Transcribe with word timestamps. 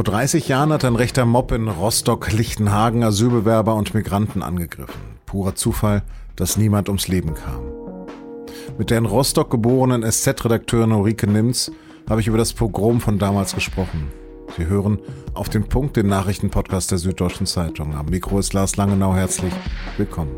Vor 0.00 0.04
30 0.04 0.48
Jahren 0.48 0.72
hat 0.72 0.86
ein 0.86 0.96
rechter 0.96 1.26
Mob 1.26 1.52
in 1.52 1.68
Rostock-Lichtenhagen 1.68 3.02
Asylbewerber 3.02 3.74
und 3.74 3.92
Migranten 3.92 4.42
angegriffen. 4.42 4.98
Purer 5.26 5.56
Zufall, 5.56 6.04
dass 6.36 6.56
niemand 6.56 6.88
ums 6.88 7.06
Leben 7.08 7.34
kam. 7.34 7.60
Mit 8.78 8.88
der 8.88 8.96
in 8.96 9.04
Rostock 9.04 9.50
geborenen 9.50 10.10
SZ-Redakteurin 10.10 10.92
Ulrike 10.92 11.26
Nimz 11.26 11.70
habe 12.08 12.22
ich 12.22 12.28
über 12.28 12.38
das 12.38 12.54
Pogrom 12.54 13.02
von 13.02 13.18
damals 13.18 13.54
gesprochen. 13.54 14.08
Sie 14.56 14.64
hören 14.64 15.00
auf 15.34 15.50
den 15.50 15.68
Punkt 15.68 15.98
den 15.98 16.06
Nachrichtenpodcast 16.06 16.90
der 16.92 16.96
Süddeutschen 16.96 17.44
Zeitung. 17.44 17.94
Am 17.94 18.06
Mikro 18.06 18.38
ist 18.38 18.54
Lars 18.54 18.76
Langenau. 18.78 19.14
Herzlich 19.14 19.52
willkommen. 19.98 20.34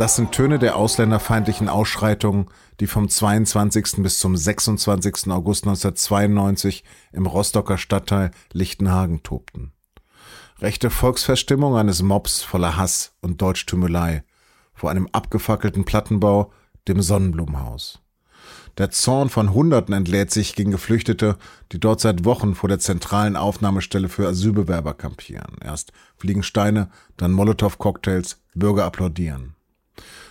Das 0.00 0.16
sind 0.16 0.32
Töne 0.32 0.58
der 0.58 0.76
ausländerfeindlichen 0.76 1.68
Ausschreitungen, 1.68 2.46
die 2.80 2.86
vom 2.86 3.10
22. 3.10 3.96
bis 3.98 4.18
zum 4.18 4.34
26. 4.34 5.28
August 5.28 5.64
1992 5.64 6.84
im 7.12 7.26
Rostocker 7.26 7.76
Stadtteil 7.76 8.30
Lichtenhagen 8.50 9.22
tobten. 9.22 9.72
Rechte 10.58 10.88
Volksverstimmung 10.88 11.76
eines 11.76 12.00
Mobs 12.00 12.40
voller 12.40 12.78
Hass 12.78 13.12
und 13.20 13.42
Deutschtümelei 13.42 14.24
vor 14.72 14.90
einem 14.90 15.06
abgefackelten 15.12 15.84
Plattenbau, 15.84 16.50
dem 16.88 17.02
Sonnenblumenhaus. 17.02 18.00
Der 18.78 18.90
Zorn 18.90 19.28
von 19.28 19.52
Hunderten 19.52 19.92
entlädt 19.92 20.30
sich 20.30 20.54
gegen 20.54 20.70
Geflüchtete, 20.70 21.36
die 21.72 21.78
dort 21.78 22.00
seit 22.00 22.24
Wochen 22.24 22.54
vor 22.54 22.70
der 22.70 22.78
zentralen 22.78 23.36
Aufnahmestelle 23.36 24.08
für 24.08 24.26
Asylbewerber 24.28 24.94
kampieren. 24.94 25.58
Erst 25.62 25.92
fliegen 26.16 26.42
Steine, 26.42 26.88
dann 27.18 27.32
Molotow-Cocktails, 27.32 28.40
Bürger 28.54 28.86
applaudieren. 28.86 29.56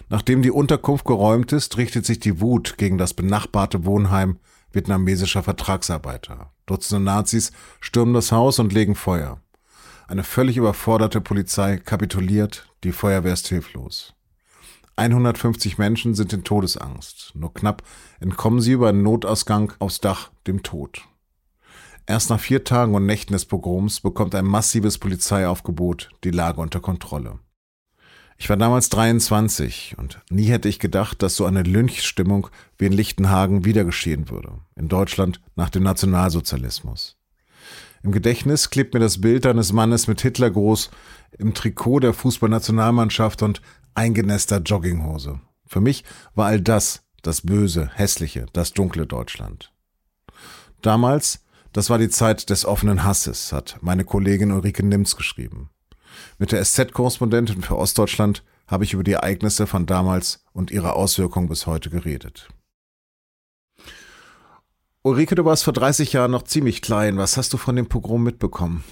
Nachdem 0.09 0.41
die 0.41 0.51
Unterkunft 0.51 1.05
geräumt 1.05 1.51
ist, 1.51 1.77
richtet 1.77 2.05
sich 2.05 2.19
die 2.19 2.41
Wut 2.41 2.77
gegen 2.77 2.97
das 2.97 3.13
benachbarte 3.13 3.85
Wohnheim 3.85 4.39
vietnamesischer 4.71 5.43
Vertragsarbeiter. 5.43 6.51
Dutzende 6.65 7.03
Nazis 7.03 7.51
stürmen 7.79 8.13
das 8.13 8.31
Haus 8.31 8.59
und 8.59 8.73
legen 8.73 8.95
Feuer. 8.95 9.41
Eine 10.07 10.23
völlig 10.23 10.57
überforderte 10.57 11.21
Polizei 11.21 11.77
kapituliert, 11.77 12.67
die 12.83 12.91
Feuerwehr 12.91 13.33
ist 13.33 13.47
hilflos. 13.47 14.13
150 14.95 15.77
Menschen 15.77 16.13
sind 16.13 16.33
in 16.33 16.43
Todesangst. 16.43 17.31
Nur 17.33 17.53
knapp 17.53 17.83
entkommen 18.19 18.59
sie 18.59 18.73
über 18.73 18.89
einen 18.89 19.03
Notausgang 19.03 19.71
aufs 19.79 20.01
Dach 20.01 20.31
dem 20.45 20.61
Tod. 20.61 21.03
Erst 22.05 22.31
nach 22.31 22.39
vier 22.39 22.63
Tagen 22.63 22.95
und 22.95 23.05
Nächten 23.05 23.33
des 23.33 23.45
Pogroms 23.45 24.01
bekommt 24.01 24.33
ein 24.35 24.45
massives 24.45 24.97
Polizeiaufgebot 24.97 26.09
die 26.23 26.31
Lage 26.31 26.59
unter 26.59 26.79
Kontrolle. 26.79 27.39
Ich 28.41 28.49
war 28.49 28.55
damals 28.55 28.87
23 28.89 29.95
und 29.97 30.21
nie 30.29 30.45
hätte 30.45 30.69
ich 30.69 30.79
gedacht, 30.79 31.21
dass 31.21 31.35
so 31.35 31.45
eine 31.45 31.61
Lynchstimmung 31.61 32.47
wie 32.77 32.85
in 32.85 32.93
Lichtenhagen 32.93 33.65
wieder 33.65 33.83
geschehen 33.83 34.29
würde. 34.29 34.53
In 34.75 34.87
Deutschland 34.87 35.41
nach 35.55 35.69
dem 35.69 35.83
Nationalsozialismus. 35.83 37.17
Im 38.01 38.13
Gedächtnis 38.13 38.69
klebt 38.69 38.93
mir 38.93 39.01
das 39.01 39.19
Bild 39.19 39.45
eines 39.45 39.73
Mannes 39.73 40.07
mit 40.07 40.21
Hitlergruß 40.21 40.89
im 41.37 41.53
Trikot 41.53 41.99
der 41.99 42.13
Fußballnationalmannschaft 42.13 43.43
und 43.43 43.61
eingenäster 43.93 44.59
Jogginghose. 44.59 45.41
Für 45.65 45.81
mich 45.81 46.05
war 46.33 46.47
all 46.47 46.61
das 46.61 47.03
das 47.21 47.41
böse, 47.41 47.89
hässliche, 47.93 48.45
das 48.53 48.71
dunkle 48.71 49.05
Deutschland. 49.05 49.73
Damals, 50.81 51.43
das 51.73 51.89
war 51.89 51.97
die 51.97 52.09
Zeit 52.09 52.49
des 52.49 52.65
offenen 52.65 53.03
Hasses, 53.03 53.51
hat 53.51 53.77
meine 53.81 54.05
Kollegin 54.05 54.53
Ulrike 54.53 54.85
Nimz 54.85 55.17
geschrieben. 55.17 55.69
Mit 56.37 56.51
der 56.51 56.63
SZ-Korrespondentin 56.63 57.61
für 57.61 57.77
Ostdeutschland 57.77 58.43
habe 58.67 58.83
ich 58.83 58.93
über 58.93 59.03
die 59.03 59.13
Ereignisse 59.13 59.67
von 59.67 59.85
damals 59.85 60.43
und 60.53 60.71
ihre 60.71 60.93
Auswirkungen 60.93 61.49
bis 61.49 61.65
heute 61.65 61.89
geredet. 61.89 62.49
Ulrike, 65.01 65.35
du 65.35 65.45
warst 65.45 65.63
vor 65.63 65.73
30 65.73 66.13
Jahren 66.13 66.31
noch 66.31 66.43
ziemlich 66.43 66.81
klein. 66.81 67.17
Was 67.17 67.37
hast 67.37 67.53
du 67.53 67.57
von 67.57 67.75
dem 67.75 67.87
Pogrom 67.87 68.23
mitbekommen? 68.23 68.83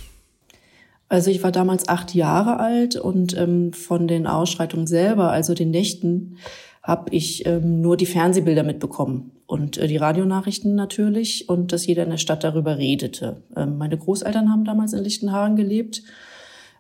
Also 1.10 1.32
ich 1.32 1.44
war 1.44 1.52
damals 1.52 1.88
acht 1.88 2.16
Jahre 2.16 2.60
alt 2.60 2.96
und 2.96 3.38
ähm, 3.38 3.72
von 3.74 4.08
den 4.08 4.28
Ausschreitungen 4.28 4.88
selber, 4.88 5.32
also 5.32 5.54
den 5.54 5.72
Nächten, 5.72 6.38
habe 6.84 7.14
ich 7.14 7.46
ähm, 7.46 7.82
nur 7.82 7.98
die 7.98 8.06
Fernsehbilder 8.06 8.64
mitbekommen 8.64 9.32
und 9.46 9.78
äh, 9.78 9.88
die 9.88 9.98
Radionachrichten 9.98 10.76
natürlich 10.76 11.50
und 11.50 11.72
dass 11.72 11.86
jeder 11.86 12.04
in 12.04 12.10
der 12.10 12.18
Stadt 12.18 12.44
darüber 12.44 12.78
redete. 12.78 13.44
Ähm, 13.56 13.78
meine 13.78 13.98
Großeltern 13.98 14.50
haben 14.50 14.64
damals 14.64 14.94
in 14.94 15.04
Lichtenhagen 15.04 15.58
gelebt 15.58 16.04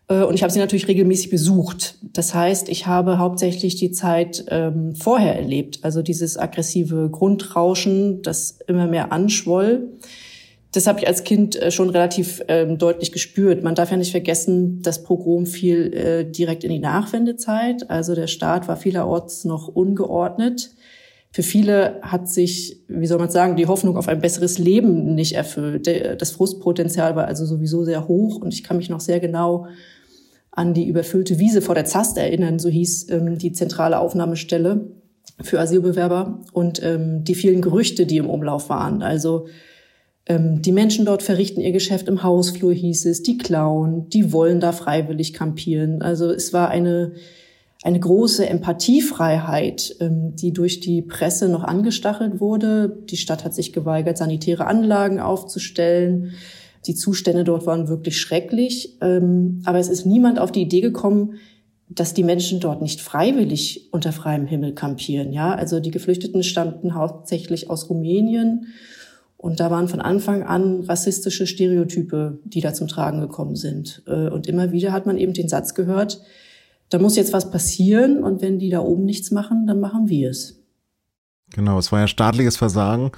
und 0.09 0.35
ich 0.35 0.43
habe 0.43 0.53
sie 0.53 0.59
natürlich 0.59 0.87
regelmäßig 0.87 1.29
besucht. 1.29 1.95
Das 2.13 2.33
heißt, 2.33 2.69
ich 2.69 2.87
habe 2.87 3.17
hauptsächlich 3.17 3.75
die 3.75 3.91
Zeit 3.91 4.45
ähm, 4.49 4.95
vorher 4.95 5.35
erlebt. 5.35 5.79
Also 5.81 6.01
dieses 6.01 6.37
aggressive 6.37 7.09
Grundrauschen, 7.09 8.21
das 8.21 8.59
immer 8.67 8.87
mehr 8.87 9.11
anschwoll. 9.11 9.89
Das 10.71 10.87
habe 10.87 10.99
ich 10.99 11.07
als 11.07 11.23
Kind 11.23 11.55
äh, 11.61 11.71
schon 11.71 11.89
relativ 11.89 12.41
ähm, 12.47 12.77
deutlich 12.77 13.11
gespürt. 13.11 13.63
Man 13.63 13.75
darf 13.75 13.91
ja 13.91 13.97
nicht 13.97 14.11
vergessen, 14.11 14.81
das 14.81 15.03
Pogrom 15.03 15.45
fiel 15.45 15.93
äh, 15.93 16.23
direkt 16.23 16.63
in 16.63 16.71
die 16.71 16.79
Nachwendezeit. 16.79 17.89
Also 17.89 18.15
der 18.15 18.27
Staat 18.27 18.67
war 18.67 18.77
vielerorts 18.77 19.43
noch 19.43 19.67
ungeordnet. 19.67 20.71
Für 21.31 21.43
viele 21.43 21.99
hat 22.01 22.29
sich, 22.29 22.83
wie 22.87 23.07
soll 23.07 23.19
man 23.19 23.29
sagen, 23.29 23.57
die 23.57 23.67
Hoffnung 23.67 23.97
auf 23.97 24.07
ein 24.07 24.21
besseres 24.21 24.57
Leben 24.57 25.13
nicht 25.15 25.33
erfüllt. 25.33 25.87
Das 26.19 26.31
Frustpotenzial 26.31 27.15
war 27.15 27.25
also 27.25 27.45
sowieso 27.45 27.83
sehr 27.83 28.07
hoch 28.07 28.37
und 28.37 28.53
ich 28.53 28.63
kann 28.63 28.77
mich 28.77 28.89
noch 28.89 29.01
sehr 29.01 29.19
genau 29.19 29.67
an 30.57 30.73
die 30.73 30.87
überfüllte 30.87 31.37
Wiese 31.37 31.61
vor 31.61 31.75
der 31.75 31.85
Zast 31.85 32.17
erinnern, 32.17 32.57
so 32.57 32.67
hieß 32.67 33.09
ähm, 33.11 33.37
die 33.37 33.51
zentrale 33.51 33.99
Aufnahmestelle 33.99 34.87
für 35.41 35.59
Asylbewerber 35.59 36.41
und 36.51 36.81
ähm, 36.83 37.23
die 37.23 37.35
vielen 37.35 37.61
Gerüchte, 37.61 38.07
die 38.07 38.17
im 38.17 38.29
Umlauf 38.29 38.67
waren. 38.69 39.03
Also 39.03 39.45
ähm, 40.25 40.63
die 40.63 40.71
Menschen 40.71 41.05
dort 41.05 41.21
verrichten 41.21 41.61
ihr 41.61 41.71
Geschäft 41.71 42.07
im 42.07 42.23
Hausflur, 42.23 42.73
hieß 42.73 43.05
es, 43.05 43.21
die 43.21 43.37
klauen, 43.37 44.09
die 44.09 44.33
wollen 44.33 44.59
da 44.59 44.71
freiwillig 44.71 45.33
kampieren. 45.33 46.01
Also 46.01 46.31
es 46.31 46.53
war 46.53 46.69
eine 46.69 47.13
eine 47.83 47.99
große 47.99 48.49
Empathiefreiheit, 48.49 49.95
ähm, 49.99 50.35
die 50.35 50.51
durch 50.51 50.79
die 50.79 51.03
Presse 51.03 51.47
noch 51.47 51.63
angestachelt 51.63 52.39
wurde. 52.39 52.97
Die 53.09 53.17
Stadt 53.17 53.45
hat 53.45 53.53
sich 53.53 53.71
geweigert, 53.71 54.17
sanitäre 54.17 54.65
Anlagen 54.65 55.19
aufzustellen. 55.19 56.33
Die 56.87 56.95
Zustände 56.95 57.43
dort 57.43 57.65
waren 57.65 57.87
wirklich 57.87 58.19
schrecklich. 58.19 58.97
Ähm, 59.01 59.61
aber 59.65 59.79
es 59.79 59.89
ist 59.89 60.05
niemand 60.05 60.39
auf 60.39 60.51
die 60.51 60.61
Idee 60.61 60.81
gekommen, 60.81 61.35
dass 61.89 62.13
die 62.13 62.23
Menschen 62.23 62.59
dort 62.59 62.81
nicht 62.81 63.01
freiwillig 63.01 63.89
unter 63.91 64.11
freiem 64.11 64.45
Himmel 64.45 64.73
kampieren. 64.73 65.31
Ja, 65.31 65.53
also 65.53 65.79
die 65.79 65.91
Geflüchteten 65.91 66.43
stammten 66.43 66.95
hauptsächlich 66.95 67.69
aus 67.69 67.89
Rumänien. 67.89 68.67
Und 69.37 69.59
da 69.59 69.69
waren 69.69 69.87
von 69.87 70.01
Anfang 70.01 70.43
an 70.43 70.81
rassistische 70.81 71.45
Stereotype, 71.45 72.39
die 72.43 72.59
da 72.59 72.73
zum 72.73 72.87
Tragen 72.87 73.21
gekommen 73.21 73.55
sind. 73.55 74.01
Äh, 74.07 74.29
und 74.29 74.47
immer 74.47 74.71
wieder 74.71 74.91
hat 74.91 75.05
man 75.05 75.17
eben 75.17 75.33
den 75.33 75.47
Satz 75.47 75.75
gehört, 75.75 76.21
da 76.89 76.99
muss 76.99 77.17
jetzt 77.17 77.33
was 77.33 77.51
passieren 77.51 78.23
und 78.23 78.41
wenn 78.41 78.59
die 78.59 78.69
da 78.69 78.79
oben 78.79 79.03
nichts 79.05 79.31
machen, 79.31 79.67
dann 79.67 79.79
machen 79.79 80.07
wir 80.07 80.29
es. 80.29 80.63
Genau, 81.53 81.77
es 81.77 81.91
war 81.91 81.99
ja 81.99 82.07
staatliches 82.07 82.57
Versagen, 82.57 83.11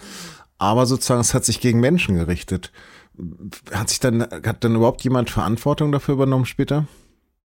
aber 0.57 0.85
sozusagen 0.85 1.21
es 1.21 1.33
hat 1.33 1.45
sich 1.45 1.61
gegen 1.61 1.79
Menschen 1.79 2.15
gerichtet. 2.15 2.71
Hat 3.71 3.89
sich 3.89 3.99
dann, 3.99 4.21
hat 4.21 4.63
dann 4.63 4.75
überhaupt 4.75 5.03
jemand 5.03 5.29
Verantwortung 5.29 5.91
dafür 5.91 6.15
übernommen 6.15 6.45
später? 6.45 6.87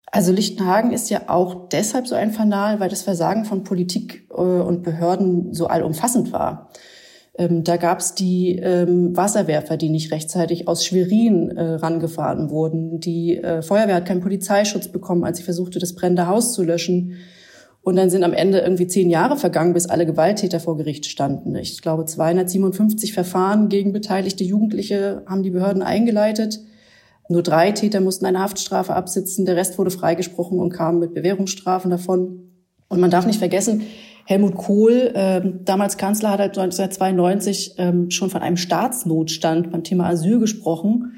Also 0.07 0.33
Lichtenhagen 0.33 0.93
ist 0.93 1.11
ja 1.11 1.23
auch 1.29 1.69
deshalb 1.69 2.07
so 2.07 2.15
ein 2.15 2.31
Fanal, 2.31 2.79
weil 2.79 2.89
das 2.89 3.03
Versagen 3.03 3.45
von 3.45 3.65
Politik 3.65 4.29
äh, 4.31 4.35
und 4.35 4.83
Behörden 4.85 5.53
so 5.53 5.67
allumfassend 5.67 6.33
war. 6.33 6.71
Ähm, 7.37 7.65
da 7.65 7.77
gab 7.77 7.99
es 7.99 8.15
die 8.15 8.57
ähm, 8.59 9.17
Wasserwerfer, 9.17 9.77
die 9.77 9.89
nicht 9.89 10.13
rechtzeitig 10.13 10.69
aus 10.69 10.85
Schwerin 10.85 11.51
äh, 11.51 11.75
rangefahren 11.75 12.51
wurden. 12.51 13.01
Die 13.01 13.39
äh, 13.39 13.61
Feuerwehr 13.63 13.97
hat 13.97 14.07
keinen 14.07 14.21
Polizeischutz 14.21 14.89
bekommen, 14.89 15.25
als 15.25 15.39
sie 15.39 15.45
versuchte, 15.45 15.81
das 15.81 15.97
brennende 15.97 16.29
Haus 16.29 16.53
zu 16.53 16.63
löschen. 16.63 17.17
Und 17.85 17.97
dann 17.97 18.09
sind 18.09 18.25
am 18.25 18.33
Ende 18.33 18.61
irgendwie 18.61 18.87
zehn 18.87 19.11
Jahre 19.11 19.37
vergangen, 19.37 19.75
bis 19.75 19.87
alle 19.87 20.07
Gewalttäter 20.07 20.59
vor 20.59 20.79
Gericht 20.79 21.05
standen. 21.05 21.55
Ich 21.55 21.83
glaube, 21.83 22.07
257 22.07 23.13
Verfahren 23.13 23.69
gegen 23.69 23.93
beteiligte 23.93 24.43
Jugendliche 24.43 25.23
haben 25.27 25.43
die 25.43 25.51
Behörden 25.51 25.83
eingeleitet. 25.83 26.61
Nur 27.29 27.43
drei 27.43 27.73
Täter 27.73 28.01
mussten 28.01 28.25
eine 28.25 28.41
Haftstrafe 28.41 28.95
absitzen. 28.95 29.45
Der 29.45 29.57
Rest 29.57 29.79
wurde 29.79 29.91
freigesprochen 29.91 30.59
und 30.61 30.71
kam 30.71 30.99
mit 30.99 31.13
Bewährungsstrafen 31.13 31.91
davon. 31.91 32.53
Und 32.89 33.01
man 33.01 33.11
darf 33.11 33.27
nicht 33.27 33.39
vergessen, 33.39 33.83
Helmut 34.25 34.55
Kohl, 34.55 35.13
äh, 35.15 35.43
damals 35.65 35.99
Kanzler, 35.99 36.31
hat 36.31 36.41
1992 36.41 37.75
ähm, 37.77 38.11
schon 38.11 38.31
von 38.31 38.41
einem 38.41 38.57
Staatsnotstand 38.57 39.71
beim 39.71 39.85
Thema 39.85 40.09
Asyl 40.09 40.39
gesprochen. 40.39 41.13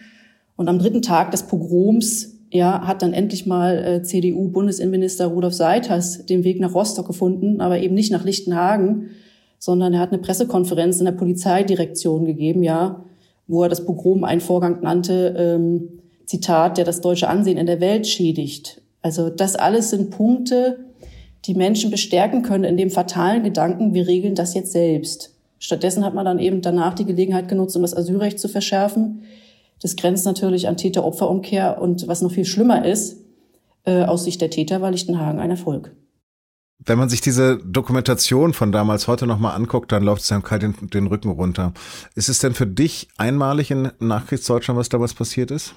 Und 0.56 0.68
am 0.68 0.80
dritten 0.80 1.02
Tag 1.02 1.30
des 1.30 1.44
Pogroms 1.44 2.35
ja, 2.50 2.86
hat 2.86 3.02
dann 3.02 3.12
endlich 3.12 3.46
mal 3.46 3.78
äh, 3.78 4.02
CDU-Bundesinnenminister 4.02 5.26
Rudolf 5.26 5.54
Seiters 5.54 6.26
den 6.26 6.44
Weg 6.44 6.60
nach 6.60 6.74
Rostock 6.74 7.06
gefunden, 7.06 7.60
aber 7.60 7.78
eben 7.80 7.94
nicht 7.94 8.12
nach 8.12 8.24
Lichtenhagen, 8.24 9.10
sondern 9.58 9.94
er 9.94 10.00
hat 10.00 10.12
eine 10.12 10.20
Pressekonferenz 10.20 10.98
in 10.98 11.06
der 11.06 11.12
Polizeidirektion 11.12 12.24
gegeben, 12.24 12.62
ja, 12.62 13.04
wo 13.48 13.62
er 13.62 13.68
das 13.68 13.84
Pogrom 13.84 14.24
einen 14.24 14.40
Vorgang 14.40 14.82
nannte, 14.82 15.34
ähm, 15.36 15.88
Zitat, 16.24 16.76
der 16.76 16.84
das 16.84 17.00
deutsche 17.00 17.28
Ansehen 17.28 17.58
in 17.58 17.66
der 17.66 17.80
Welt 17.80 18.06
schädigt. 18.06 18.82
Also 19.02 19.30
das 19.30 19.54
alles 19.54 19.90
sind 19.90 20.10
Punkte, 20.10 20.78
die 21.44 21.54
Menschen 21.54 21.90
bestärken 21.90 22.42
können 22.42 22.64
in 22.64 22.76
dem 22.76 22.90
fatalen 22.90 23.44
Gedanken, 23.44 23.94
wir 23.94 24.08
regeln 24.08 24.34
das 24.34 24.54
jetzt 24.54 24.72
selbst. 24.72 25.32
Stattdessen 25.58 26.04
hat 26.04 26.14
man 26.14 26.24
dann 26.24 26.38
eben 26.38 26.60
danach 26.60 26.94
die 26.94 27.04
Gelegenheit 27.04 27.48
genutzt, 27.48 27.76
um 27.76 27.82
das 27.82 27.96
Asylrecht 27.96 28.38
zu 28.38 28.48
verschärfen. 28.48 29.22
Das 29.80 29.96
grenzt 29.96 30.24
natürlich 30.24 30.68
an 30.68 30.76
Täter-Opfer-Umkehr 30.76 31.80
und 31.80 32.08
was 32.08 32.22
noch 32.22 32.32
viel 32.32 32.44
schlimmer 32.44 32.84
ist, 32.84 33.18
äh, 33.84 34.04
aus 34.04 34.24
Sicht 34.24 34.40
der 34.40 34.50
Täter 34.50 34.80
war 34.80 34.90
Lichtenhagen 34.90 35.38
ein 35.38 35.50
Erfolg. 35.50 35.92
Wenn 36.78 36.98
man 36.98 37.08
sich 37.08 37.20
diese 37.20 37.58
Dokumentation 37.58 38.52
von 38.52 38.70
damals 38.70 39.08
heute 39.08 39.26
nochmal 39.26 39.56
anguckt, 39.56 39.92
dann 39.92 40.02
läuft 40.02 40.22
es 40.22 40.32
einem 40.32 40.42
kalt 40.42 40.62
den, 40.62 40.74
den 40.90 41.06
Rücken 41.06 41.30
runter. 41.30 41.72
Ist 42.14 42.28
es 42.28 42.38
denn 42.38 42.54
für 42.54 42.66
dich 42.66 43.08
einmalig 43.16 43.70
in 43.70 43.90
Nachkriegsdeutschland, 43.98 44.78
was 44.78 44.88
damals 44.88 45.14
passiert 45.14 45.50
ist? 45.50 45.74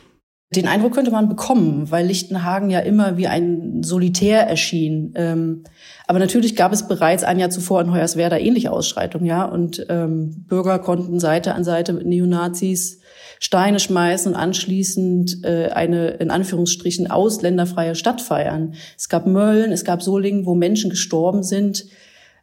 Den 0.56 0.68
Eindruck 0.68 0.96
könnte 0.96 1.12
man 1.12 1.30
bekommen, 1.30 1.92
weil 1.92 2.07
Lichtenhagen 2.07 2.72
ja 2.72 2.80
immer 2.80 3.18
wie 3.18 3.28
ein 3.28 3.84
Solitär 3.84 4.48
erschien. 4.48 5.13
Ähm, 5.16 5.63
aber 6.07 6.18
natürlich 6.18 6.56
gab 6.56 6.74
es 6.74 6.88
bereits 6.88 7.24
ein 7.24 7.38
Jahr 7.38 7.51
zuvor 7.51 7.81
in 7.81 7.94
Hoyerswerda 7.94 8.38
ähnliche 8.38 8.72
Ausschreitungen, 8.72 9.28
ja. 9.28 9.46
Und 9.46 9.86
ähm, 9.90 10.46
Bürger 10.48 10.80
konnten 10.80 11.19
Seite 11.19 11.54
an 11.54 11.63
Seite 11.63 11.94
mit 11.94 12.07
Neonazis 12.07 13.00
Steine 13.40 13.80
schmeißen 13.80 14.34
und 14.34 14.38
anschließend 14.38 15.46
äh, 15.46 15.69
eine 15.69 16.10
in 16.10 16.30
Anführungsstrichen 16.30 17.10
ausländerfreie 17.10 17.95
Stadt 17.95 18.19
feiern. 18.19 18.74
Es 18.98 19.07
gab 19.07 19.28
Mölln, 19.28 19.72
es 19.72 19.86
gab 19.86 20.04
Solingen, 20.04 20.45
wo 20.45 20.56
Menschen 20.56 20.90
gestorben 20.90 21.42
sind. 21.42 21.86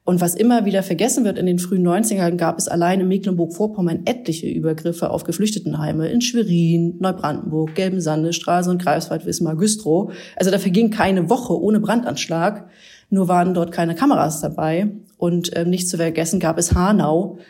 Und 0.07 0.21
was 0.21 0.37
immer 0.37 0.65
wieder 0.65 0.85
vergessen 0.85 1.25
wird, 1.25 1.37
in 1.37 1.47
den 1.47 1.59
frühen 1.59 1.85
90ern 1.85 2.37
gab 2.37 2.59
es 2.59 2.69
allein 2.69 3.01
in 3.01 3.09
Mecklenburg-Vorpommern 3.09 4.03
etliche 4.05 4.47
Übergriffe 4.47 5.11
auf 5.11 5.25
Geflüchtetenheime 5.25 6.07
in 6.07 6.21
Schwerin, 6.21 6.95
Neubrandenburg, 7.01 7.75
Gelbensande, 7.75 8.33
Straße 8.33 8.71
und 8.71 8.81
Greifswald, 8.81 9.27
Wismar, 9.27 9.57
Güstrow. 9.57 10.13
Also 10.37 10.53
da 10.53 10.61
verging 10.61 10.91
keine 10.91 11.29
Woche 11.29 11.61
ohne 11.61 11.81
Brandanschlag. 11.81 12.69
Nur 13.11 13.27
waren 13.27 13.53
dort 13.53 13.73
keine 13.73 13.97
Kameras 13.97 14.41
dabei. 14.41 14.93
Und 15.17 15.51
ähm, 15.57 15.71
nicht 15.71 15.89
zu 15.89 15.97
vergessen 15.97 16.39
gab 16.39 16.57
es 16.57 16.73
Hanau. 16.73 17.41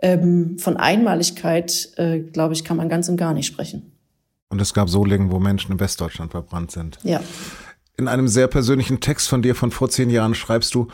Ähm, 0.00 0.60
von 0.60 0.76
Einmaligkeit, 0.76 1.88
äh, 1.96 2.20
glaube 2.20 2.54
ich, 2.54 2.62
kann 2.62 2.76
man 2.76 2.88
ganz 2.88 3.08
und 3.08 3.16
gar 3.16 3.34
nicht 3.34 3.46
sprechen. 3.46 3.90
Und 4.48 4.60
es 4.60 4.74
gab 4.74 4.88
Solingen, 4.88 5.32
wo 5.32 5.40
Menschen 5.40 5.72
in 5.72 5.80
Westdeutschland 5.80 6.30
verbrannt 6.30 6.70
sind. 6.70 7.00
Ja. 7.02 7.20
In 7.98 8.06
einem 8.06 8.28
sehr 8.28 8.46
persönlichen 8.46 9.00
Text 9.00 9.26
von 9.26 9.42
dir 9.42 9.56
von 9.56 9.72
vor 9.72 9.88
zehn 9.88 10.08
Jahren 10.08 10.36
schreibst 10.36 10.72
du, 10.76 10.86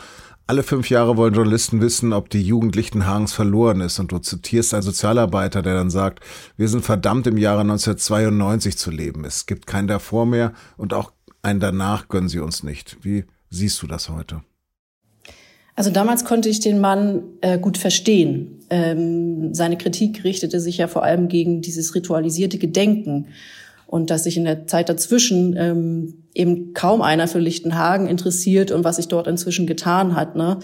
alle 0.45 0.63
fünf 0.63 0.89
Jahre 0.89 1.17
wollen 1.17 1.33
Journalisten 1.33 1.81
wissen, 1.81 2.13
ob 2.13 2.29
die 2.29 2.41
Jugend 2.41 2.75
Lichtenhagens 2.75 3.33
verloren 3.33 3.81
ist. 3.81 3.99
Und 3.99 4.11
du 4.11 4.19
zitierst 4.19 4.73
einen 4.73 4.83
Sozialarbeiter, 4.83 5.61
der 5.61 5.75
dann 5.75 5.89
sagt, 5.89 6.19
wir 6.57 6.67
sind 6.67 6.83
verdammt 6.83 7.27
im 7.27 7.37
Jahre 7.37 7.61
1992 7.61 8.77
zu 8.77 8.91
leben. 8.91 9.25
Es 9.25 9.45
gibt 9.45 9.67
kein 9.67 9.87
davor 9.87 10.25
mehr 10.25 10.53
und 10.77 10.93
auch 10.93 11.11
ein 11.41 11.59
danach 11.59 12.07
gönnen 12.07 12.29
sie 12.29 12.39
uns 12.39 12.63
nicht. 12.63 12.97
Wie 13.01 13.25
siehst 13.49 13.81
du 13.81 13.87
das 13.87 14.09
heute? 14.09 14.41
Also 15.75 15.89
damals 15.89 16.23
konnte 16.23 16.49
ich 16.49 16.59
den 16.59 16.79
Mann 16.79 17.23
äh, 17.41 17.57
gut 17.57 17.77
verstehen. 17.77 18.59
Ähm, 18.69 19.53
seine 19.53 19.77
Kritik 19.77 20.23
richtete 20.23 20.59
sich 20.59 20.77
ja 20.77 20.87
vor 20.87 21.03
allem 21.03 21.29
gegen 21.29 21.61
dieses 21.61 21.95
ritualisierte 21.95 22.59
Gedenken 22.59 23.27
und 23.93 24.09
dass 24.09 24.23
sich 24.23 24.37
in 24.37 24.45
der 24.45 24.65
Zeit 24.65 24.89
dazwischen 24.89 25.55
ähm, 25.55 26.23
eben 26.33 26.73
kaum 26.73 27.03
einer 27.03 27.27
für 27.27 27.37
Lichtenhagen 27.37 28.07
interessiert 28.07 28.71
und 28.71 28.83
was 28.83 28.95
sich 28.95 29.07
dort 29.07 29.27
inzwischen 29.27 29.67
getan 29.67 30.15
hat. 30.15 30.35
Ne? 30.35 30.57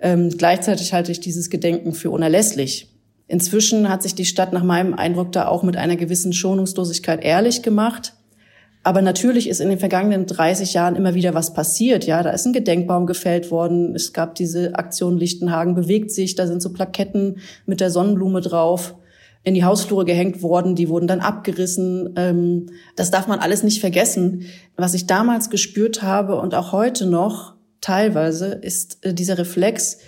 Ähm, 0.00 0.30
gleichzeitig 0.30 0.92
halte 0.92 1.12
ich 1.12 1.20
dieses 1.20 1.48
Gedenken 1.48 1.92
für 1.92 2.10
unerlässlich. 2.10 2.92
Inzwischen 3.28 3.88
hat 3.88 4.02
sich 4.02 4.16
die 4.16 4.24
Stadt 4.24 4.52
nach 4.52 4.64
meinem 4.64 4.94
Eindruck 4.94 5.30
da 5.30 5.46
auch 5.46 5.62
mit 5.62 5.76
einer 5.76 5.94
gewissen 5.94 6.32
Schonungslosigkeit 6.32 7.22
ehrlich 7.22 7.62
gemacht. 7.62 8.14
Aber 8.82 9.00
natürlich 9.00 9.48
ist 9.48 9.60
in 9.60 9.68
den 9.68 9.78
vergangenen 9.78 10.26
30 10.26 10.74
Jahren 10.74 10.96
immer 10.96 11.14
wieder 11.14 11.34
was 11.34 11.54
passiert. 11.54 12.04
Ja, 12.04 12.24
da 12.24 12.30
ist 12.30 12.46
ein 12.46 12.52
Gedenkbaum 12.52 13.06
gefällt 13.06 13.52
worden. 13.52 13.94
Es 13.94 14.12
gab 14.12 14.34
diese 14.34 14.74
Aktion 14.74 15.18
Lichtenhagen 15.18 15.76
bewegt 15.76 16.10
sich. 16.10 16.34
Da 16.34 16.48
sind 16.48 16.60
so 16.60 16.72
Plaketten 16.72 17.36
mit 17.64 17.80
der 17.80 17.92
Sonnenblume 17.92 18.40
drauf 18.40 18.96
in 19.44 19.54
die 19.54 19.64
Hausflure 19.64 20.04
gehängt 20.04 20.42
worden, 20.42 20.74
die 20.74 20.88
wurden 20.88 21.06
dann 21.06 21.20
abgerissen. 21.20 22.14
Ähm, 22.16 22.66
das 22.96 23.10
darf 23.10 23.26
man 23.26 23.40
alles 23.40 23.62
nicht 23.62 23.80
vergessen. 23.80 24.46
Was 24.76 24.94
ich 24.94 25.06
damals 25.06 25.50
gespürt 25.50 26.02
habe 26.02 26.40
und 26.40 26.54
auch 26.54 26.72
heute 26.72 27.06
noch 27.06 27.54
teilweise 27.80 28.46
ist 28.46 29.04
äh, 29.04 29.12
dieser 29.12 29.38
Reflex, 29.38 29.98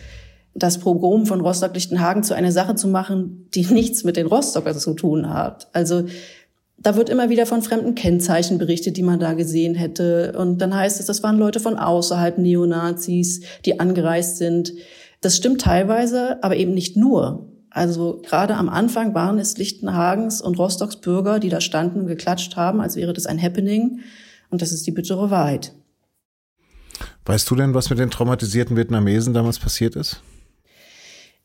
das 0.54 0.78
Pogrom 0.78 1.26
von 1.26 1.40
Rostock-Lichtenhagen 1.40 2.22
zu 2.22 2.34
einer 2.34 2.52
Sache 2.52 2.76
zu 2.76 2.86
machen, 2.86 3.48
die 3.54 3.66
nichts 3.70 4.04
mit 4.04 4.16
den 4.16 4.26
Rostockern 4.26 4.78
zu 4.78 4.94
tun 4.94 5.30
hat. 5.32 5.68
Also 5.72 6.04
da 6.78 6.96
wird 6.96 7.08
immer 7.08 7.30
wieder 7.30 7.46
von 7.46 7.62
fremden 7.62 7.94
Kennzeichen 7.94 8.58
berichtet, 8.58 8.96
die 8.96 9.02
man 9.02 9.18
da 9.18 9.32
gesehen 9.32 9.74
hätte. 9.74 10.34
Und 10.36 10.58
dann 10.58 10.74
heißt 10.74 11.00
es, 11.00 11.06
das 11.06 11.22
waren 11.22 11.38
Leute 11.38 11.58
von 11.58 11.76
außerhalb 11.76 12.38
Neonazis, 12.38 13.40
die 13.64 13.80
angereist 13.80 14.36
sind. 14.36 14.74
Das 15.20 15.36
stimmt 15.36 15.62
teilweise, 15.62 16.42
aber 16.42 16.56
eben 16.56 16.74
nicht 16.74 16.96
nur. 16.96 17.48
Also 17.74 18.22
gerade 18.24 18.54
am 18.54 18.68
Anfang 18.68 19.14
waren 19.14 19.40
es 19.40 19.58
Lichtenhagens 19.58 20.40
und 20.40 20.60
Rostocks 20.60 20.94
Bürger, 20.94 21.40
die 21.40 21.48
da 21.48 21.60
standen 21.60 22.02
und 22.02 22.06
geklatscht 22.06 22.54
haben, 22.54 22.80
als 22.80 22.94
wäre 22.94 23.12
das 23.12 23.26
ein 23.26 23.42
Happening. 23.42 23.98
Und 24.48 24.62
das 24.62 24.70
ist 24.70 24.86
die 24.86 24.92
bittere 24.92 25.28
Wahrheit. 25.28 25.74
Weißt 27.26 27.50
du 27.50 27.56
denn, 27.56 27.74
was 27.74 27.90
mit 27.90 27.98
den 27.98 28.12
traumatisierten 28.12 28.76
Vietnamesen 28.76 29.34
damals 29.34 29.58
passiert 29.58 29.96
ist? 29.96 30.22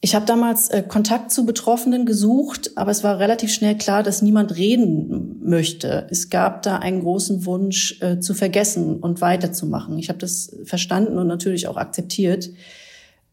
Ich 0.01 0.13
habe 0.13 0.27
damals 0.27 0.69
äh, 0.69 0.83
Kontakt 0.87 1.31
zu 1.31 1.47
Betroffenen 1.47 2.05
gesucht, 2.05 2.77
aber 2.77 2.91
es 2.91 3.03
war 3.03 3.17
relativ 3.17 3.51
schnell 3.51 3.75
klar, 3.75 4.03
dass 4.03 4.21
niemand 4.21 4.55
reden 4.55 5.41
möchte. 5.43 6.05
Es 6.11 6.29
gab 6.29 6.61
da 6.61 6.77
einen 6.77 7.01
großen 7.01 7.43
Wunsch 7.47 7.99
äh, 8.01 8.19
zu 8.19 8.35
vergessen 8.35 8.97
und 8.99 9.19
weiterzumachen. 9.19 9.97
Ich 9.97 10.09
habe 10.09 10.19
das 10.19 10.55
verstanden 10.63 11.17
und 11.17 11.25
natürlich 11.25 11.67
auch 11.67 11.77
akzeptiert. 11.77 12.51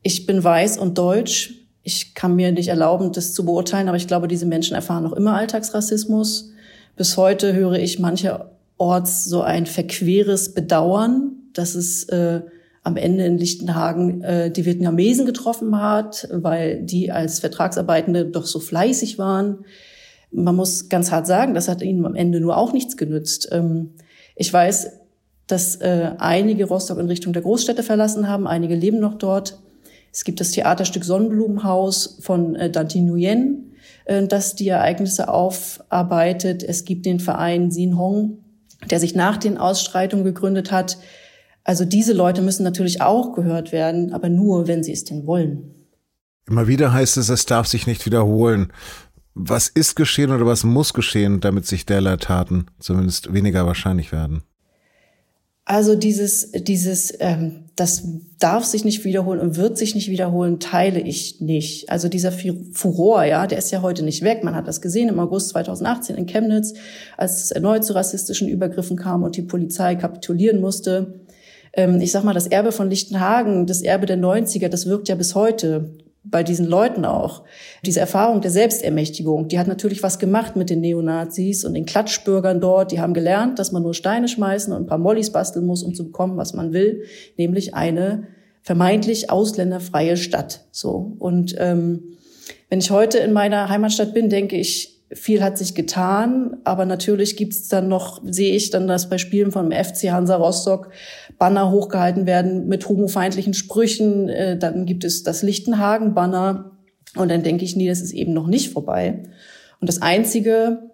Ich 0.03 0.25
bin 0.25 0.43
weiß 0.43 0.79
und 0.79 0.97
deutsch 0.97 1.66
ich 1.87 2.15
kann 2.15 2.35
mir 2.35 2.51
nicht 2.51 2.67
erlauben, 2.67 3.13
das 3.13 3.33
zu 3.33 3.45
beurteilen, 3.45 3.87
aber 3.87 3.97
ich 3.97 4.09
glaube, 4.09 4.27
diese 4.27 4.45
Menschen 4.45 4.75
erfahren 4.75 5.05
noch 5.05 5.13
immer 5.13 5.37
Alltagsrassismus. 5.37 6.51
Bis 6.97 7.17
heute 7.17 7.55
höre 7.55 7.75
ich 7.75 8.01
mancherorts 8.01 9.25
so 9.25 9.43
ein 9.43 9.67
verqueres 9.67 10.53
Bedauern, 10.53 11.37
dass 11.53 11.77
es 11.77 12.03
äh, 12.09 12.41
am 12.83 12.97
Ende 12.97 13.25
in 13.25 13.39
Lichtenhagen 13.39 14.21
äh, 14.23 14.51
die 14.51 14.67
Vietnamesen 14.67 15.27
getroffen 15.27 15.81
hat, 15.81 16.27
weil 16.33 16.83
die 16.83 17.13
als 17.13 17.39
Vertragsarbeitende 17.39 18.25
doch 18.25 18.47
so 18.47 18.59
fleißig 18.59 19.21
waren. 19.21 19.65
Man 20.33 20.57
muss 20.57 20.89
ganz 20.89 21.13
hart 21.13 21.29
sagen, 21.29 21.55
das 21.55 21.69
hat 21.69 21.83
ihnen 21.83 22.05
am 22.05 22.17
Ende 22.17 22.41
nur 22.41 22.57
auch 22.57 22.73
nichts 22.73 22.97
genützt. 22.97 23.49
Ähm, 23.53 23.91
ich 24.35 24.53
weiß, 24.53 24.91
dass 25.47 25.77
äh, 25.77 26.11
einige 26.19 26.65
Rostock 26.65 26.99
in 26.99 27.07
Richtung 27.07 27.33
der 27.33 27.43
Großstädte 27.43 27.85
verlassen 27.85 28.29
haben, 28.29 28.49
einige 28.49 28.75
leben 28.75 28.99
noch 28.99 29.15
dort. 29.15 29.61
Es 30.17 30.25
gibt 30.25 30.41
das 30.41 30.53
Theaterstück 30.53 31.05
Sonnenblumenhaus 31.05 32.17
von 32.23 32.57
äh, 32.57 32.71
Dante 32.71 32.99
Nguyen, 32.99 33.75
äh, 34.07 34.27
das 34.27 34.55
die 34.55 34.67
Ereignisse 34.67 35.29
aufarbeitet. 35.29 36.63
Es 36.63 36.87
gibt 36.87 37.05
den 37.05 37.21
Verein 37.21 37.71
Sin 37.71 37.99
Hong, 37.99 38.39
der 38.89 38.99
sich 38.99 39.15
nach 39.15 39.37
den 39.37 39.59
Ausschreitungen 39.59 40.25
gegründet 40.25 40.73
hat. 40.73 40.97
Also 41.65 41.85
diese 41.85 42.15
Leute 42.15 42.41
müssen 42.41 42.63
natürlich 42.63 43.03
auch 43.03 43.35
gehört 43.35 43.73
werden, 43.73 44.15
aber 44.15 44.31
nur, 44.31 44.67
wenn 44.67 44.83
sie 44.83 44.93
es 44.93 45.05
denn 45.05 45.27
wollen. 45.27 45.75
Immer 46.49 46.67
wieder 46.67 46.95
heißt 46.95 47.19
es, 47.19 47.29
es 47.29 47.45
darf 47.45 47.67
sich 47.67 47.87
nicht 47.87 48.07
wiederholen. 48.07 48.73
Was 49.35 49.69
ist 49.69 49.97
geschehen 49.97 50.31
oder 50.31 50.47
was 50.47 50.65
muss 50.65 50.95
geschehen, 50.95 51.41
damit 51.41 51.67
sich 51.67 51.85
derlei 51.85 52.17
Taten 52.17 52.69
zumindest 52.79 53.35
weniger 53.35 53.67
wahrscheinlich 53.67 54.13
werden? 54.13 54.45
Also 55.67 55.95
dieses, 55.95 56.53
dieses, 56.53 57.13
ähm, 57.21 57.66
das 57.77 58.09
darf 58.39 58.65
sich 58.65 58.87
nicht 58.87 59.05
wiederholen 59.05 59.39
und 59.39 59.57
wird 59.57 59.77
sich 59.77 59.95
nicht 59.95 60.11
wiederholen, 60.11 60.59
teile 60.61 60.99
ich 60.99 61.43
nicht. 61.43 61.91
Also 61.91 62.09
dieser 62.09 62.33
Furor, 62.33 63.25
ja, 63.25 63.47
der 63.47 63.59
ist 63.59 63.71
ja 63.71 63.83
heute 63.83 64.03
nicht 64.03 64.23
weg. 64.23 64.43
Man 64.43 64.55
hat 64.55 64.67
das 64.67 64.81
gesehen 64.81 65.11
im 65.11 65.21
August 65.21 65.51
2018 65.51 66.17
in 66.17 66.25
Chemnitz, 66.25 66.73
als 67.19 67.45
es 67.45 67.51
erneut 67.51 67.85
zu 67.85 67.95
rassistischen 67.95 68.49
Übergriffen 68.49 68.97
kam 68.97 69.23
und 69.23 69.37
die 69.37 69.43
Polizei 69.43 69.95
kapitulieren 69.95 70.63
musste. 70.63 71.21
Ähm, 71.75 72.01
ich 72.01 72.13
sag 72.13 72.25
mal, 72.25 72.33
das 72.33 72.47
Erbe 72.47 72.73
von 72.73 72.89
Lichtenhagen, 72.89 73.67
das 73.67 73.83
Erbe 73.83 74.07
der 74.07 74.19
90er, 74.19 74.69
das 74.69 74.87
wirkt 74.87 75.11
ja 75.11 75.15
bis 75.15 75.35
heute 75.35 75.91
bei 76.31 76.43
diesen 76.43 76.67
Leuten 76.67 77.05
auch. 77.05 77.45
Diese 77.85 78.01
Erfahrung 78.01 78.41
der 78.41 78.51
Selbstermächtigung, 78.51 79.49
die 79.49 79.59
hat 79.59 79.69
natürlich 79.69 80.03
was 80.03 80.19
gemacht 80.19 80.57
mit 80.57 80.71
den 80.71 80.81
Neonazis 80.81 81.65
und 81.65 81.75
den 81.75 81.87
Klatschbürgern 81.87 82.61
dort. 82.61 82.93
Die 82.93 83.01
haben 83.01 83.15
gelernt, 83.15 83.59
dass 83.59 83.73
man 83.73 83.83
nur 83.83 83.95
Steine 83.95 84.29
schmeißen 84.29 84.73
und 84.73 84.83
ein 84.83 84.87
paar 84.87 84.99
Mollys 84.99 85.31
basteln 85.31 85.67
muss, 85.67 85.83
um 85.83 85.95
zu 85.95 86.05
bekommen, 86.05 86.37
was 86.37 86.55
man 86.55 86.73
will, 86.73 87.05
nämlich 87.37 87.75
eine 87.75 88.29
vermeintlich 88.63 89.31
ausländerfreie 89.31 90.17
Stadt. 90.17 90.65
So 90.73 91.13
und 91.19 91.55
ähm, 91.59 92.17
wenn 92.69 92.81
ich 92.81 92.91
heute 92.91 93.19
in 93.19 93.33
meiner 93.33 93.69
Heimatstadt 93.69 94.13
bin, 94.13 94.29
denke 94.29 94.57
ich, 94.57 94.96
viel 95.13 95.43
hat 95.43 95.57
sich 95.57 95.75
getan, 95.75 96.57
aber 96.65 96.85
natürlich 96.85 97.37
gibt's 97.37 97.69
dann 97.69 97.89
noch, 97.89 98.21
sehe 98.25 98.55
ich 98.55 98.71
dann, 98.71 98.89
dass 98.89 99.09
bei 99.09 99.19
Spielen 99.19 99.53
vom 99.53 99.71
FC 99.71 100.11
Hansa 100.11 100.37
Rostock 100.37 100.91
Banner 101.39 101.71
hochgehalten 101.71 102.27
werden 102.27 102.67
mit 102.67 102.89
homofeindlichen 102.89 103.55
Sprüchen. 103.55 104.29
Äh, 104.29 104.59
dann 104.59 104.85
gibt 104.85 105.05
es 105.05 105.23
das 105.23 105.43
Lichtenhagen-Banner 105.43 106.73
und 107.17 107.31
dann 107.31 107.43
denke 107.43 107.65
ich, 107.65 107.77
nee, 107.77 107.89
das 107.89 108.01
ist 108.01 108.13
eben 108.13 108.33
noch 108.33 108.49
nicht 108.49 108.73
vorbei. 108.73 109.23
Und 109.81 109.89
das 109.89 110.03
Einzige, 110.03 110.91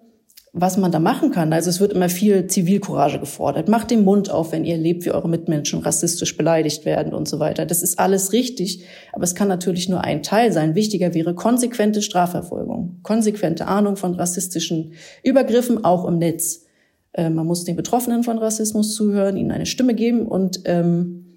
was 0.54 0.76
man 0.76 0.92
da 0.92 0.98
machen 0.98 1.30
kann. 1.30 1.52
Also 1.52 1.70
es 1.70 1.80
wird 1.80 1.94
immer 1.94 2.10
viel 2.10 2.46
Zivilcourage 2.46 3.18
gefordert. 3.18 3.68
Macht 3.68 3.90
den 3.90 4.04
Mund 4.04 4.30
auf, 4.30 4.52
wenn 4.52 4.64
ihr 4.66 4.76
lebt, 4.76 5.06
wie 5.06 5.10
eure 5.10 5.28
Mitmenschen 5.28 5.80
rassistisch 5.80 6.36
beleidigt 6.36 6.84
werden 6.84 7.14
und 7.14 7.26
so 7.26 7.38
weiter. 7.38 7.64
Das 7.64 7.82
ist 7.82 7.98
alles 7.98 8.32
richtig, 8.32 8.84
aber 9.12 9.24
es 9.24 9.34
kann 9.34 9.48
natürlich 9.48 9.88
nur 9.88 10.02
ein 10.02 10.22
Teil 10.22 10.52
sein. 10.52 10.74
Wichtiger 10.74 11.14
wäre 11.14 11.34
konsequente 11.34 12.02
Strafverfolgung, 12.02 12.98
konsequente 13.02 13.66
Ahnung 13.66 13.96
von 13.96 14.14
rassistischen 14.14 14.92
Übergriffen, 15.22 15.84
auch 15.84 16.04
im 16.04 16.18
Netz. 16.18 16.66
Äh, 17.12 17.30
man 17.30 17.46
muss 17.46 17.64
den 17.64 17.76
Betroffenen 17.76 18.22
von 18.22 18.36
Rassismus 18.36 18.94
zuhören, 18.94 19.38
ihnen 19.38 19.52
eine 19.52 19.66
Stimme 19.66 19.94
geben 19.94 20.26
und 20.26 20.60
ähm, 20.66 21.31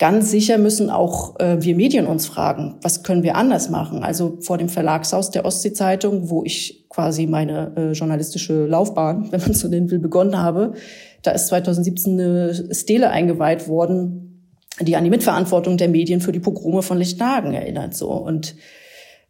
Ganz 0.00 0.30
sicher 0.30 0.56
müssen 0.56 0.88
auch 0.88 1.38
äh, 1.40 1.58
wir 1.60 1.76
Medien 1.76 2.06
uns 2.06 2.26
fragen, 2.26 2.76
was 2.80 3.02
können 3.02 3.22
wir 3.22 3.36
anders 3.36 3.68
machen? 3.68 4.02
Also 4.02 4.38
vor 4.40 4.56
dem 4.56 4.70
Verlagshaus 4.70 5.30
der 5.30 5.44
Ostsee-Zeitung, 5.44 6.30
wo 6.30 6.42
ich 6.42 6.86
quasi 6.88 7.26
meine 7.26 7.74
äh, 7.76 7.92
journalistische 7.92 8.64
Laufbahn, 8.64 9.26
wenn 9.30 9.42
man 9.42 9.52
so 9.52 9.68
nennen 9.68 9.90
will, 9.90 9.98
begonnen 9.98 10.38
habe, 10.38 10.72
da 11.20 11.32
ist 11.32 11.48
2017 11.48 12.18
eine 12.18 12.74
Stele 12.74 13.10
eingeweiht 13.10 13.68
worden, 13.68 14.56
die 14.80 14.96
an 14.96 15.04
die 15.04 15.10
Mitverantwortung 15.10 15.76
der 15.76 15.90
Medien 15.90 16.22
für 16.22 16.32
die 16.32 16.40
Pogrome 16.40 16.80
von 16.80 16.96
Lichthagen 16.96 17.52
erinnert. 17.52 17.92
So 17.92 18.10
und 18.10 18.56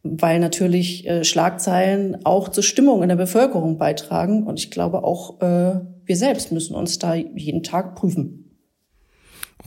weil 0.03 0.39
natürlich 0.39 1.05
äh, 1.05 1.25
Schlagzeilen 1.25 2.25
auch 2.25 2.47
zur 2.47 2.63
Stimmung 2.63 3.03
in 3.03 3.09
der 3.09 3.17
Bevölkerung 3.17 3.77
beitragen 3.77 4.43
und 4.43 4.57
ich 4.57 4.71
glaube 4.71 5.03
auch 5.03 5.41
äh, 5.41 5.81
wir 6.05 6.15
selbst 6.15 6.53
müssen 6.53 6.75
uns 6.75 6.97
da 6.97 7.13
jeden 7.13 7.61
Tag 7.61 7.95
prüfen. 7.95 8.40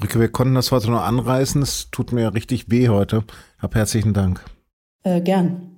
Rike, 0.03 0.21
wir 0.21 0.29
konnten 0.29 0.55
das 0.55 0.73
heute 0.73 0.91
nur 0.91 1.03
anreißen. 1.03 1.63
Es 1.63 1.91
tut 1.91 2.13
mir 2.13 2.35
richtig 2.35 2.71
weh 2.71 2.89
heute. 2.89 3.25
Hab 3.59 3.75
herzlichen 3.75 4.13
Dank. 4.13 4.45
Äh, 5.03 5.21
gern. 5.21 5.71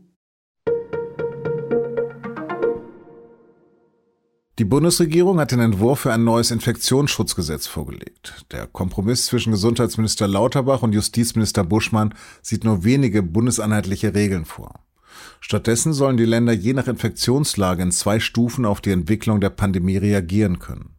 Die 4.59 4.65
Bundesregierung 4.65 5.39
hat 5.39 5.53
den 5.53 5.61
Entwurf 5.61 6.01
für 6.01 6.15
ein 6.15 6.25
neues 6.25 6.51
Infektionsschutzgesetz 6.51 7.67
vorgelegt. 7.67 8.47
Der 8.53 8.67
Kompromiss 8.67 9.27
zwischen 9.27 9.51
Gesundheitsminister 9.51 10.27
Lauterbach 10.27 10.81
und 10.81 10.95
Justizminister 10.95 11.63
Buschmann 11.63 12.15
sieht 12.41 12.65
nur 12.65 12.83
wenige 12.83 13.23
bundeseinheitliche 13.23 14.15
Regeln 14.15 14.47
vor. 14.47 14.81
Stattdessen 15.41 15.93
sollen 15.93 16.17
die 16.17 16.25
Länder 16.25 16.55
je 16.55 16.73
nach 16.73 16.87
Infektionslage 16.87 17.83
in 17.83 17.93
zwei 17.93 18.19
Stufen 18.19 18.65
auf 18.65 18.81
die 18.81 18.93
Entwicklung 18.93 19.41
der 19.41 19.51
Pandemie 19.51 19.99
reagieren 19.99 20.59
können. 20.59 20.96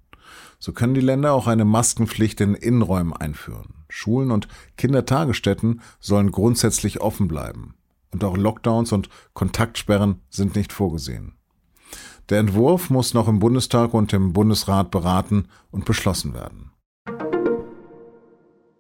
So 0.60 0.74
können 0.74 0.94
die 0.94 1.02
Länder 1.02 1.34
auch 1.34 1.48
eine 1.48 1.66
Maskenpflicht 1.66 2.42
in 2.42 2.56
Innenräumen 2.56 3.14
einführen. 3.14 3.86
Schulen 3.90 4.32
und 4.32 4.48
Kindertagesstätten 4.76 5.82
sollen 6.00 6.32
grundsätzlich 6.32 7.02
offen 7.02 7.28
bleiben. 7.28 7.76
Und 8.12 8.24
auch 8.24 8.38
Lockdowns 8.38 8.92
und 8.92 9.10
Kontaktsperren 9.34 10.22
sind 10.30 10.56
nicht 10.56 10.74
vorgesehen. 10.74 11.34
Der 12.30 12.40
Entwurf 12.40 12.90
muss 12.90 13.14
noch 13.14 13.28
im 13.28 13.40
Bundestag 13.40 13.94
und 13.94 14.12
im 14.14 14.34
Bundesrat 14.34 14.92
beraten 14.92 15.48
und 15.72 15.86
beschlossen 15.86 16.34
werden. 16.34 16.72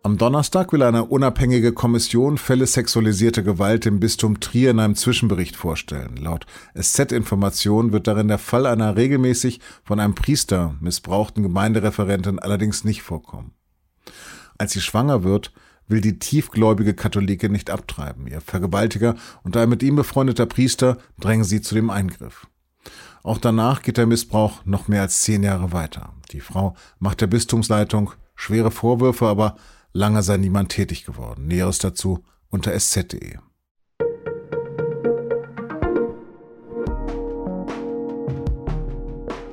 Am 0.08 0.18
Donnerstag 0.18 0.72
will 0.72 0.84
eine 0.84 1.04
unabhängige 1.04 1.74
Kommission 1.74 2.38
Fälle 2.38 2.66
sexualisierter 2.66 3.44
Gewalt 3.44 3.86
im 3.86 4.00
Bistum 4.00 4.40
Trier 4.40 4.72
in 4.72 4.80
einem 4.80 4.96
Zwischenbericht 4.96 5.58
vorstellen. 5.58 6.16
Laut 6.16 6.46
SZ-Information 6.82 7.92
wird 7.92 8.08
darin 8.08 8.30
der 8.30 8.38
Fall 8.38 8.68
einer 8.68 8.96
regelmäßig 8.96 9.60
von 9.84 10.00
einem 10.00 10.16
Priester 10.16 10.76
missbrauchten 10.80 11.44
Gemeindereferentin 11.44 12.40
allerdings 12.40 12.86
nicht 12.86 13.02
vorkommen. 13.02 13.52
Als 14.58 14.72
sie 14.72 14.80
schwanger 14.80 15.26
wird, 15.26 15.52
will 15.90 16.00
die 16.00 16.20
tiefgläubige 16.20 16.94
Katholike 16.94 17.50
nicht 17.50 17.70
abtreiben. 17.70 18.28
Ihr 18.28 18.40
Vergewaltiger 18.40 19.16
und 19.44 19.58
ein 19.58 19.68
mit 19.68 19.84
ihm 19.84 19.98
befreundeter 19.98 20.46
Priester 20.46 21.00
drängen 21.20 21.44
sie 21.44 21.60
zu 21.60 21.76
dem 21.76 21.90
Eingriff. 21.90 22.48
Auch 23.24 23.40
danach 23.40 23.82
geht 23.82 23.98
der 23.98 24.08
Missbrauch 24.08 24.64
noch 24.64 24.88
mehr 24.88 25.02
als 25.02 25.20
zehn 25.20 25.44
Jahre 25.44 25.74
weiter. 25.74 26.14
Die 26.32 26.40
Frau 26.40 26.78
macht 26.98 27.20
der 27.20 27.28
Bistumsleitung 27.28 28.14
schwere 28.36 28.72
Vorwürfe, 28.72 29.28
aber 29.28 29.58
Lange 29.94 30.22
sei 30.22 30.38
niemand 30.38 30.70
tätig 30.70 31.06
geworden. 31.06 31.48
Näheres 31.48 31.80
dazu 31.80 32.24
unter 32.50 32.74
sz.de. 32.74 33.38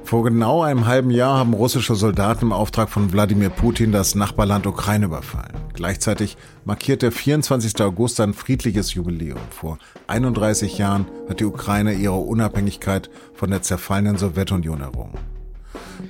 Vor 0.04 0.22
genau 0.22 0.62
einem 0.62 0.86
halben 0.86 1.10
Jahr 1.10 1.38
haben 1.38 1.54
russische 1.54 1.94
Soldaten 1.94 2.44
im 2.44 2.52
Auftrag 2.52 2.88
von 2.88 3.12
Wladimir 3.12 3.48
Putin 3.48 3.90
das 3.90 4.14
Nachbarland 4.14 4.66
Ukraine 4.66 5.06
überfallen. 5.06 5.56
Gleichzeitig 5.72 6.36
markiert 6.64 7.02
der 7.02 7.10
24. 7.10 7.80
August 7.80 8.20
ein 8.20 8.32
friedliches 8.32 8.94
Jubiläum. 8.94 9.40
Vor 9.50 9.78
31 10.06 10.78
Jahren 10.78 11.06
hat 11.28 11.40
die 11.40 11.44
Ukraine 11.46 11.94
ihre 11.94 12.14
Unabhängigkeit 12.14 13.10
von 13.32 13.50
der 13.50 13.62
zerfallenen 13.62 14.16
Sowjetunion 14.16 14.82
errungen. 14.82 15.33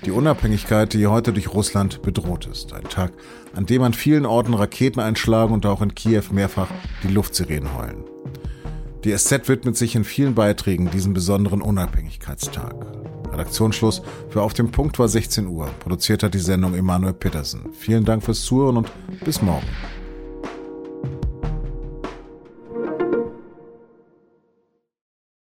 Die 0.04 0.10
Unabhängigkeit, 0.10 0.92
die 0.92 1.06
heute 1.06 1.32
durch 1.32 1.52
Russland 1.52 2.02
bedroht 2.02 2.46
ist. 2.46 2.72
Ein 2.72 2.84
Tag, 2.84 3.12
an 3.54 3.66
dem 3.66 3.82
an 3.82 3.94
vielen 3.94 4.26
Orten 4.26 4.54
Raketen 4.54 5.00
einschlagen 5.00 5.54
und 5.54 5.66
auch 5.66 5.82
in 5.82 5.94
Kiew 5.94 6.24
mehrfach 6.30 6.68
die 7.02 7.08
Luftsirenen 7.08 7.76
heulen. 7.76 8.04
Die 9.04 9.16
SZ 9.16 9.48
widmet 9.48 9.76
sich 9.76 9.96
in 9.96 10.04
vielen 10.04 10.34
Beiträgen 10.34 10.90
diesem 10.90 11.12
besonderen 11.12 11.60
Unabhängigkeitstag. 11.60 12.74
Redaktionsschluss 13.30 14.02
für 14.30 14.42
Auf 14.42 14.54
dem 14.54 14.70
Punkt 14.70 14.98
war 14.98 15.08
16 15.08 15.46
Uhr. 15.46 15.68
Produziert 15.80 16.22
hat 16.22 16.34
die 16.34 16.38
Sendung 16.38 16.74
Emanuel 16.74 17.12
Petersen. 17.12 17.72
Vielen 17.72 18.04
Dank 18.04 18.22
fürs 18.22 18.42
Zuhören 18.42 18.78
und 18.78 18.90
bis 19.24 19.42
morgen. 19.42 19.66